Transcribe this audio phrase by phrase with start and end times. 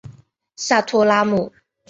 [0.55, 1.53] 下托拉姆。